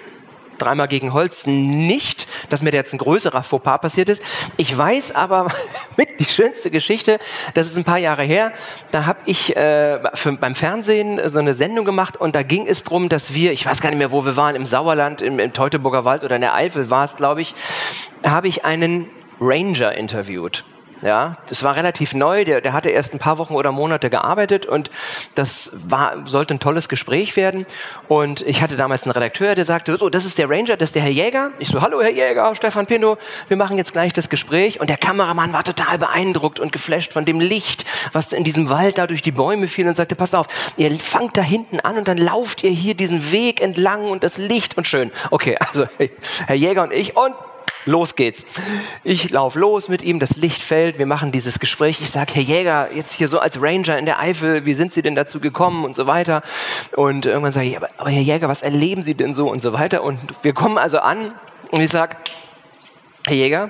[0.58, 4.22] dreimal gegen Holz nicht, dass mir jetzt ein größerer Fauxpas passiert ist.
[4.58, 5.48] Ich weiß aber
[5.98, 7.20] mit die schönste Geschichte,
[7.54, 8.52] das ist ein paar Jahre her,
[8.92, 12.84] da habe ich äh, für, beim Fernsehen so eine Sendung gemacht und da ging es
[12.84, 15.54] darum, dass wir, ich weiß gar nicht mehr, wo wir waren, im Sauerland, im, im
[15.54, 17.56] Teutoburger Wald oder in der Eifel war es, glaube ich,
[18.26, 20.64] habe ich einen Ranger interviewt.
[21.02, 22.44] Ja, das war relativ neu.
[22.44, 24.90] Der, der hatte erst ein paar Wochen oder Monate gearbeitet und
[25.36, 27.66] das war, sollte ein tolles Gespräch werden.
[28.08, 30.96] Und ich hatte damals einen Redakteur, der sagte, so, das ist der Ranger, das ist
[30.96, 31.52] der Herr Jäger.
[31.60, 34.80] Ich so, hallo Herr Jäger, Stefan Pino, wir machen jetzt gleich das Gespräch.
[34.80, 38.98] Und der Kameramann war total beeindruckt und geflasht von dem Licht, was in diesem Wald
[38.98, 42.08] da durch die Bäume fiel und sagte, passt auf, ihr fangt da hinten an und
[42.08, 45.12] dann lauft ihr hier diesen Weg entlang und das Licht und schön.
[45.30, 45.88] Okay, also
[46.48, 47.36] Herr Jäger und ich und
[47.88, 48.46] los geht's.
[49.04, 52.00] Ich laufe los mit ihm, das Licht fällt, wir machen dieses Gespräch.
[52.02, 55.02] Ich sage, Herr Jäger, jetzt hier so als Ranger in der Eifel, wie sind Sie
[55.02, 56.44] denn dazu gekommen und so weiter.
[56.96, 59.74] Und irgendwann sage ich, aber, aber Herr Jäger, was erleben Sie denn so und so
[59.74, 60.04] weiter.
[60.04, 61.34] Und wir kommen also an
[61.72, 62.18] und ich sage,
[63.26, 63.70] Herr Jäger,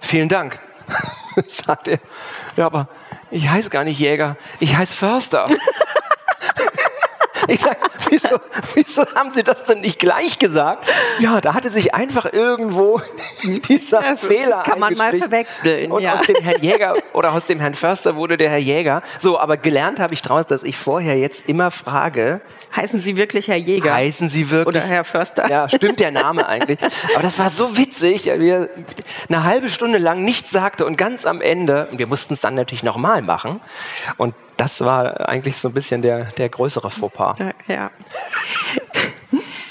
[0.00, 0.60] vielen Dank.
[1.48, 1.98] sagt er,
[2.56, 2.88] ja, aber
[3.30, 5.46] ich heiße gar nicht Jäger, ich heiße Förster.
[7.46, 8.28] Ich sag, wieso,
[8.74, 10.88] wieso haben Sie das denn nicht gleich gesagt?
[11.20, 13.00] Ja, da hatte sich einfach irgendwo
[13.68, 15.92] dieser das Fehler kann man mal verwechseln.
[15.92, 16.14] Und ja.
[16.14, 19.02] aus dem Herrn Jäger oder aus dem Herrn Förster wurde der Herr Jäger.
[19.18, 22.40] So, aber gelernt habe ich daraus, dass ich vorher jetzt immer frage.
[22.74, 23.94] Heißen Sie wirklich Herr Jäger?
[23.94, 24.76] Heißen Sie wirklich?
[24.76, 25.48] Oder Herr Förster?
[25.48, 26.78] Ja, stimmt der Name eigentlich.
[27.14, 28.70] Aber das war so witzig, dass wir
[29.28, 32.54] eine halbe Stunde lang nichts sagte und ganz am Ende, und wir mussten es dann
[32.54, 33.60] natürlich nochmal machen.
[34.16, 37.36] Und das war eigentlich so ein bisschen der, der größere Fauxpas.
[37.68, 37.90] Ja.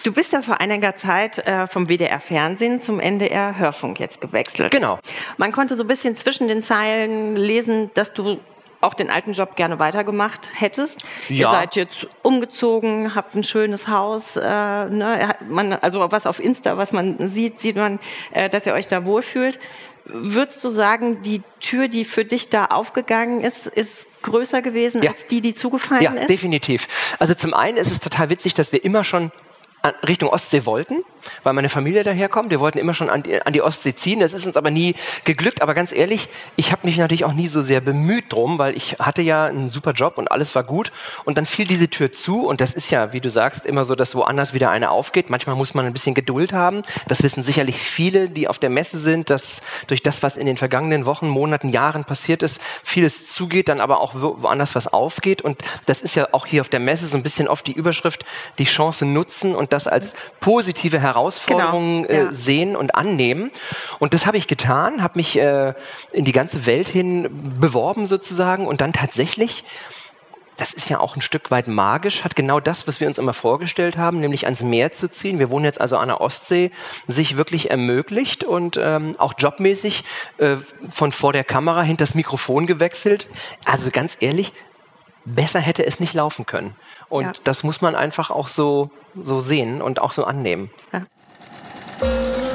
[0.03, 4.71] Du bist ja vor einiger Zeit äh, vom WDR Fernsehen zum NDR Hörfunk jetzt gewechselt.
[4.71, 4.99] Genau.
[5.35, 8.39] Man konnte so ein bisschen zwischen den Zeilen lesen, dass du
[8.79, 11.03] auch den alten Job gerne weitergemacht hättest.
[11.27, 11.35] Ja.
[11.35, 14.37] Ihr seid jetzt umgezogen, habt ein schönes Haus.
[14.37, 15.35] Äh, ne?
[15.49, 17.99] man, also was auf Insta, was man sieht, sieht man,
[18.31, 19.59] äh, dass ihr euch da wohlfühlt.
[20.05, 25.11] Würdest du sagen, die Tür, die für dich da aufgegangen ist, ist größer gewesen ja.
[25.11, 26.21] als die, die zugefallen ja, ist?
[26.21, 26.87] Ja, definitiv.
[27.19, 29.31] Also zum einen ist es total witzig, dass wir immer schon
[30.07, 31.03] Richtung Ostsee wollten,
[31.43, 32.51] weil meine Familie daherkommt.
[32.51, 34.19] Wir wollten immer schon an die, an die, Ostsee ziehen.
[34.19, 34.95] Das ist uns aber nie
[35.25, 35.61] geglückt.
[35.61, 38.97] Aber ganz ehrlich, ich habe mich natürlich auch nie so sehr bemüht drum, weil ich
[38.99, 40.91] hatte ja einen super Job und alles war gut.
[41.25, 42.45] Und dann fiel diese Tür zu.
[42.45, 45.29] Und das ist ja, wie du sagst, immer so, dass woanders wieder eine aufgeht.
[45.29, 46.83] Manchmal muss man ein bisschen Geduld haben.
[47.07, 50.57] Das wissen sicherlich viele, die auf der Messe sind, dass durch das, was in den
[50.57, 55.41] vergangenen Wochen, Monaten, Jahren passiert ist, vieles zugeht, dann aber auch woanders was aufgeht.
[55.41, 58.25] Und das ist ja auch hier auf der Messe so ein bisschen oft die Überschrift,
[58.57, 62.29] die Chance nutzen und das als positive Herausforderung genau, ja.
[62.29, 63.51] äh, sehen und annehmen.
[63.99, 65.73] Und das habe ich getan, habe mich äh,
[66.11, 69.63] in die ganze Welt hin beworben sozusagen und dann tatsächlich
[70.57, 73.33] das ist ja auch ein Stück weit magisch, hat genau das, was wir uns immer
[73.33, 75.39] vorgestellt haben, nämlich ans Meer zu ziehen.
[75.39, 76.71] Wir wohnen jetzt also an der Ostsee,
[77.07, 80.03] sich wirklich ermöglicht und ähm, auch jobmäßig
[80.39, 80.57] äh,
[80.91, 83.27] von vor der Kamera hinter das Mikrofon gewechselt.
[83.65, 84.51] Also ganz ehrlich,
[85.35, 86.75] besser hätte es nicht laufen können.
[87.09, 87.33] Und ja.
[87.43, 90.69] das muss man einfach auch so, so sehen und auch so annehmen.
[90.93, 91.05] Ja.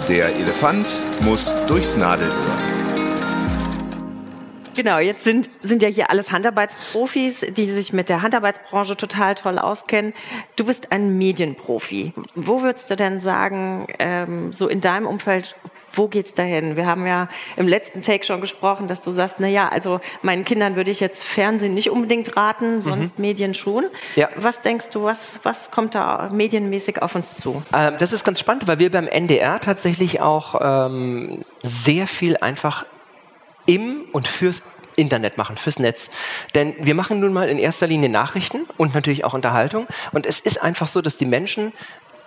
[0.08, 2.71] Der Elefant muss durchs Nadelöhr.
[4.74, 9.58] Genau, jetzt sind, sind ja hier alles Handarbeitsprofis, die sich mit der Handarbeitsbranche total toll
[9.58, 10.14] auskennen.
[10.56, 12.12] Du bist ein Medienprofi.
[12.34, 15.54] Wo würdest du denn sagen, ähm, so in deinem Umfeld,
[15.92, 16.76] wo geht's dahin?
[16.76, 20.44] Wir haben ja im letzten Take schon gesprochen, dass du sagst, na ja, also meinen
[20.44, 23.22] Kindern würde ich jetzt Fernsehen nicht unbedingt raten, sonst mhm.
[23.22, 23.84] Medien schon.
[24.16, 24.28] Ja.
[24.36, 27.62] Was denkst du, was, was kommt da medienmäßig auf uns zu?
[27.74, 32.86] Ähm, das ist ganz spannend, weil wir beim NDR tatsächlich auch ähm, sehr viel einfach
[33.66, 34.62] im und fürs
[34.96, 36.10] Internet machen, fürs Netz.
[36.54, 39.86] Denn wir machen nun mal in erster Linie Nachrichten und natürlich auch Unterhaltung.
[40.12, 41.72] Und es ist einfach so, dass die Menschen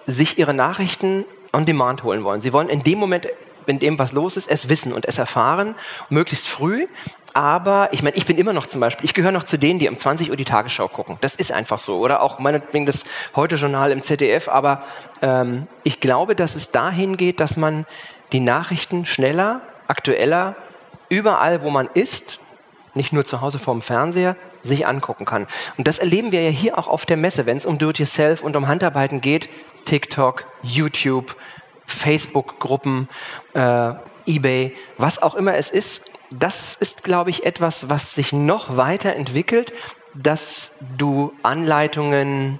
[0.08, 2.42] sich ihre Nachrichten on demand holen wollen.
[2.42, 3.28] Sie wollen in dem Moment,
[3.66, 5.76] in dem was los ist, es wissen und es erfahren,
[6.10, 6.88] möglichst früh.
[7.34, 9.90] Aber ich meine, ich bin immer noch zum Beispiel, ich gehöre noch zu denen, die
[9.90, 11.18] um 20 Uhr die Tagesschau gucken.
[11.22, 12.00] Das ist einfach so.
[12.00, 13.04] Oder auch meinetwegen das
[13.36, 14.48] Heute-Journal im ZDF.
[14.48, 14.84] Aber
[15.22, 17.86] ähm, ich glaube, dass es dahin geht, dass man
[18.32, 20.56] die Nachrichten schneller, aktueller
[21.10, 22.40] überall, wo man ist,
[22.94, 25.48] nicht nur zu Hause vorm Fernseher, sich angucken kann.
[25.78, 28.56] Und das erleben wir ja hier auch auf der Messe, wenn es um Do-it-yourself und
[28.56, 29.50] um Handarbeiten geht.
[29.86, 31.36] TikTok, YouTube,
[31.86, 33.08] Facebook-Gruppen,
[33.54, 33.94] äh,
[34.26, 36.04] eBay, was auch immer es ist.
[36.32, 39.74] Das ist, glaube ich, etwas, was sich noch weiterentwickelt,
[40.16, 42.60] dass du Anleitungen,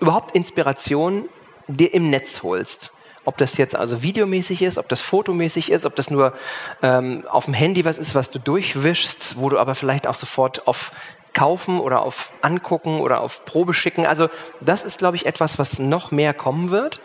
[0.00, 1.28] überhaupt Inspiration
[1.66, 2.93] dir im Netz holst.
[3.24, 6.34] Ob das jetzt also videomäßig ist, ob das fotomäßig ist, ob das nur
[6.82, 10.66] ähm, auf dem Handy was ist, was du durchwischst, wo du aber vielleicht auch sofort
[10.66, 10.92] auf
[11.32, 14.06] kaufen oder auf angucken oder auf Probe schicken.
[14.06, 14.28] Also
[14.60, 17.00] das ist, glaube ich, etwas, was noch mehr kommen wird.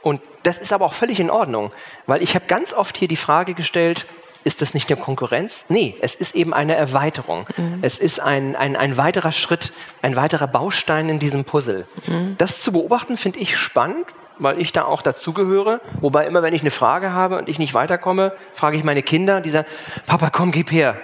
[0.00, 1.72] Und das ist aber auch völlig in Ordnung,
[2.06, 4.06] weil ich habe ganz oft hier die Frage gestellt,
[4.44, 5.66] ist das nicht eine Konkurrenz?
[5.70, 7.46] Nee, es ist eben eine Erweiterung.
[7.56, 7.78] Mhm.
[7.80, 9.72] Es ist ein, ein, ein weiterer Schritt,
[10.02, 11.86] ein weiterer Baustein in diesem Puzzle.
[12.06, 12.36] Mhm.
[12.36, 14.06] Das zu beobachten finde ich spannend,
[14.38, 15.80] weil ich da auch dazugehöre.
[16.00, 19.40] Wobei immer, wenn ich eine Frage habe und ich nicht weiterkomme, frage ich meine Kinder,
[19.40, 19.68] die sagen,
[20.06, 20.96] Papa, komm, gib her.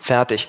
[0.00, 0.48] Fertig.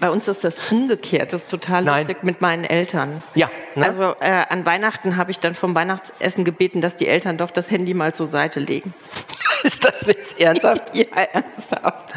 [0.00, 1.32] Bei uns ist das umgekehrt.
[1.32, 2.00] Das ist total Nein.
[2.00, 3.22] lustig mit meinen Eltern.
[3.34, 3.86] Ja, ne?
[3.86, 7.70] Also äh, an Weihnachten habe ich dann vom Weihnachtsessen gebeten, dass die Eltern doch das
[7.70, 8.94] Handy mal zur Seite legen.
[9.62, 10.82] ist das jetzt ernsthaft?
[10.92, 12.14] ja, ernsthaft.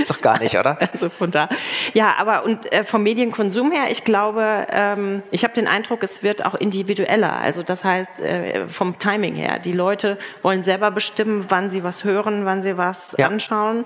[0.00, 0.78] Ist doch gar nicht, oder?
[0.92, 1.48] Also von da.
[1.94, 6.22] Ja, aber und äh, vom Medienkonsum her, ich glaube, ähm, ich habe den Eindruck, es
[6.22, 7.32] wird auch individueller.
[7.34, 9.58] Also das heißt, äh, vom Timing her.
[9.58, 13.26] Die Leute wollen selber bestimmen, wann sie was hören, wann sie was Ja.
[13.26, 13.84] anschauen.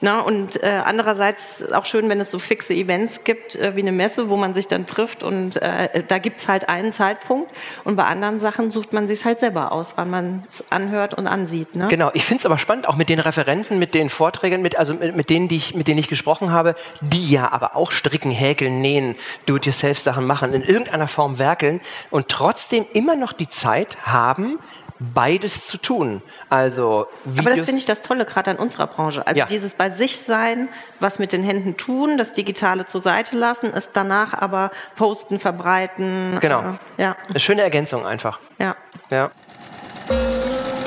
[0.00, 3.92] Na, und äh, andererseits auch schön, wenn es so fixe Events gibt, äh, wie eine
[3.92, 7.50] Messe, wo man sich dann trifft und äh, da gibt's halt einen Zeitpunkt.
[7.84, 11.26] Und bei anderen Sachen sucht man sich halt selber aus, wann man es anhört und
[11.26, 11.74] ansieht.
[11.76, 11.88] Ne?
[11.88, 14.94] Genau, ich finde es aber spannend, auch mit den Referenten, mit den Vorträgen, mit, also
[14.94, 18.30] mit, mit denen, die ich, mit denen ich gesprochen habe, die ja aber auch stricken,
[18.30, 24.58] häkeln, nähen, Do-it-yourself-Sachen machen, in irgendeiner Form werkeln und trotzdem immer noch die Zeit haben,
[24.98, 26.22] beides zu tun.
[26.48, 29.26] Also Videos, Aber das finde ich das Tolle gerade an unserer Branche.
[29.26, 29.46] Also Ja.
[29.46, 30.68] dieses bei sich sein,
[31.00, 36.38] was mit den Händen tun, das Digitale zur Seite lassen, es danach aber posten, verbreiten.
[36.40, 36.78] Genau.
[36.98, 38.38] Äh, ja, eine schöne Ergänzung einfach.
[38.58, 38.76] ja.
[39.10, 39.30] Ja.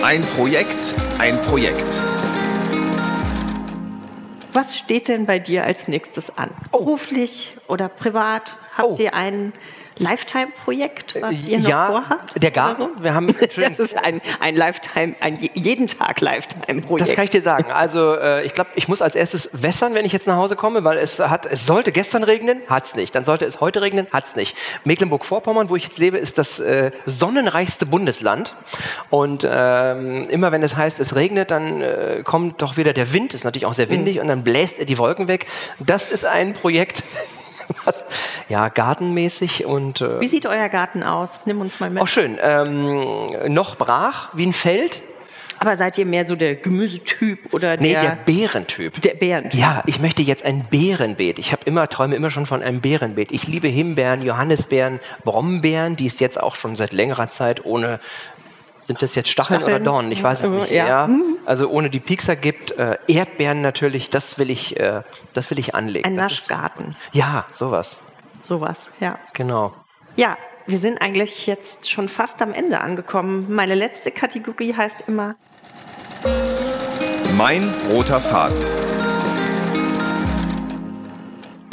[0.04, 2.00] Ein Projekt, ein Projekt.
[4.56, 6.50] Was steht denn bei dir als nächstes an?
[6.72, 8.58] Beruflich oder privat?
[8.78, 8.96] Habt Oh.
[9.00, 9.54] ihr ein
[9.98, 12.44] Lifetime-Projekt, was ihr noch ja, vorhabt?
[12.44, 12.88] der Garten.
[13.02, 17.10] Wir haben Das ist ein, ein Lifetime, ein je- jeden Tag Lifetime-Projekt.
[17.10, 17.72] Das kann ich dir sagen.
[17.72, 20.84] Also äh, ich glaube, ich muss als erstes wässern, wenn ich jetzt nach Hause komme,
[20.84, 23.16] weil es hat, es sollte gestern regnen, hat's nicht.
[23.16, 24.58] Dann sollte es heute regnen, hat's nicht.
[24.84, 28.54] Mecklenburg-Vorpommern, wo ich jetzt lebe, ist das äh, sonnenreichste Bundesland.
[29.10, 33.34] Und ähm, immer wenn es heißt, es regnet, dann äh, kommt doch wieder der Wind.
[33.34, 35.46] Ist natürlich auch sehr windig und dann bläst er die Wolken weg.
[35.80, 37.04] Das ist ein Projekt.
[37.86, 38.04] Was,
[38.50, 41.30] ja, gartenmäßig und äh, Wie sieht euer Garten aus?
[41.46, 42.02] Nimm uns mal mit.
[42.02, 42.38] auch schön.
[42.42, 45.02] Ähm, noch brach, wie ein Feld.
[45.58, 49.02] Aber seid ihr mehr so der Gemüsetyp oder Nee, der, der Bärentyp.
[49.02, 49.60] der Bärentyp?
[49.60, 51.40] Ja, ich möchte jetzt ein Bärenbeet.
[51.40, 53.32] Ich habe immer träume immer schon von einem Bärenbeet.
[53.32, 58.00] Ich liebe Himbeeren, Johannisbeeren, Brombeeren, die es jetzt auch schon seit längerer Zeit ohne
[58.86, 59.76] sind das jetzt Stacheln, Stacheln?
[59.78, 60.12] oder Dornen?
[60.12, 60.72] Ich weiß es nicht.
[60.72, 60.88] Ja.
[60.88, 61.10] Ja.
[61.46, 64.10] Also ohne die Piekser gibt äh, Erdbeeren natürlich.
[64.10, 65.02] Das will ich, äh,
[65.34, 66.06] das will ich anlegen.
[66.08, 67.98] Ein Das ist- Naschgarten, Ja, sowas.
[68.42, 69.18] sowas, ja.
[69.34, 69.74] Genau.
[70.16, 73.54] Ja, wir sind eigentlich jetzt schon fast am Ende angekommen.
[73.54, 75.36] Meine letzte Kategorie heißt immer
[77.38, 78.56] Mein roter Faden.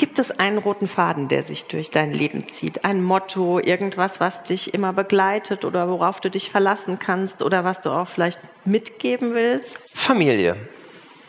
[0.02, 2.84] Gibt es einen roten Faden, der sich durch dein Leben zieht?
[2.84, 7.82] Ein Motto, irgendwas, was dich immer begleitet oder worauf du dich verlassen kannst oder was
[7.82, 9.78] du auch vielleicht mitgeben willst?
[9.94, 10.56] Familie.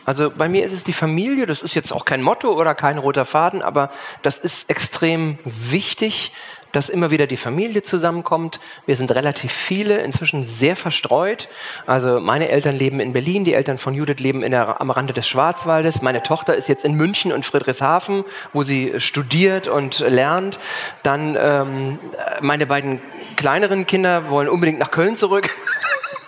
[0.06, 2.98] Also bei mir ist es die Familie, das ist jetzt auch kein Motto oder kein
[2.98, 3.90] roter Faden, aber
[4.24, 6.32] das ist extrem wichtig,
[6.74, 8.60] dass immer wieder die Familie zusammenkommt.
[8.86, 11.48] Wir sind relativ viele, inzwischen sehr verstreut.
[11.86, 15.28] Also meine Eltern leben in Berlin, die Eltern von Judith leben der, am Rande des
[15.28, 16.02] Schwarzwaldes.
[16.02, 20.60] Meine Tochter ist jetzt in München und Friedrichshafen, wo sie studiert und lernt.
[21.04, 22.00] Dann ähm,
[22.42, 23.00] meine beiden
[23.38, 25.50] kleineren Kinder wollen unbedingt nach Köln zurück.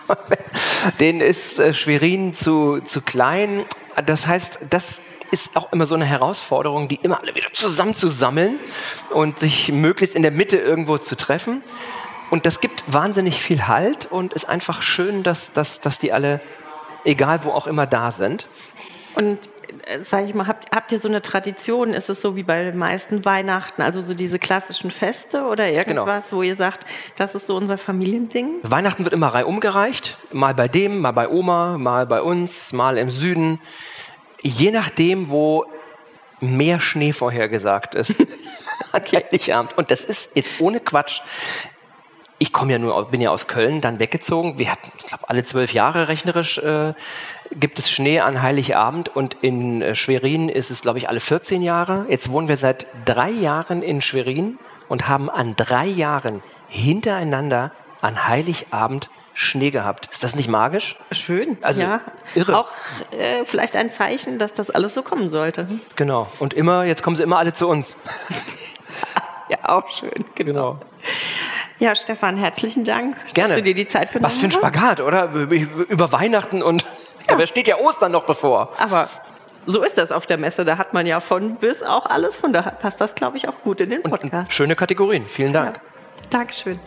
[1.00, 3.66] Denen ist äh, Schwerin zu, zu klein.
[4.06, 5.02] Das heißt, das
[5.36, 8.58] ist auch immer so eine Herausforderung, die immer alle wieder zusammenzusammeln
[9.10, 11.62] und sich möglichst in der Mitte irgendwo zu treffen.
[12.30, 16.40] Und das gibt wahnsinnig viel Halt und ist einfach schön, dass, dass, dass die alle,
[17.04, 18.48] egal wo auch immer, da sind.
[19.16, 19.50] Und
[19.88, 21.94] äh, sag ich mal, habt, habt ihr so eine Tradition?
[21.94, 26.32] Ist es so wie bei den meisten Weihnachten, also so diese klassischen Feste oder irgendwas,
[26.32, 26.86] wo ihr sagt,
[27.18, 28.60] das ist so unser Familiending?
[28.64, 30.18] Weihnachten wird immer reihum gereicht.
[30.32, 33.60] Mal bei dem, mal bei Oma, mal bei uns, mal im Süden.
[34.46, 35.66] Je nachdem, wo
[36.40, 38.14] mehr Schnee vorhergesagt ist.
[38.92, 39.76] An Heiligabend.
[39.76, 41.22] Und das ist jetzt ohne Quatsch.
[42.38, 44.60] ich komme ja nur, bin ja aus Köln, dann weggezogen.
[44.60, 46.94] Wir hatten, ich glaube, alle zwölf Jahre rechnerisch äh,
[47.54, 51.64] gibt es Schnee an Heiligabend und in äh, Schwerin ist es, glaube ich, alle 14
[51.64, 52.06] Jahre.
[52.08, 58.28] Jetzt wohnen wir seit drei Jahren in Schwerin und haben an drei Jahren hintereinander an
[58.28, 60.08] Heiligabend Schnee gehabt.
[60.12, 60.96] Ist das nicht magisch?
[61.12, 61.58] Schön.
[61.62, 62.02] Also ja.
[62.34, 62.58] irre.
[62.58, 62.70] Auch
[63.12, 65.68] äh, vielleicht ein Zeichen, dass das alles so kommen sollte.
[65.96, 66.28] Genau.
[66.40, 67.98] Und immer, jetzt kommen sie immer alle zu uns.
[69.48, 70.10] Ja, auch schön.
[70.34, 70.80] Genau.
[71.78, 73.50] Ja, Stefan, herzlichen Dank, Gerne.
[73.50, 74.52] dass du dir die Zeit genommen Was für ein.
[74.52, 75.30] Spagat, oder?
[75.34, 76.84] Über Weihnachten und
[77.28, 78.72] da steht ja Ostern noch bevor.
[78.80, 79.08] Aber
[79.68, 80.66] so ist das auf der Messe.
[80.66, 82.36] Da hat man ja von bis auch alles.
[82.36, 84.52] Von daher passt das, glaube ich, auch gut in den Und Podcast.
[84.54, 85.26] schöne Kategorien.
[85.28, 85.76] Vielen Dank.
[85.76, 85.82] Ja.
[86.30, 86.80] Dankeschön.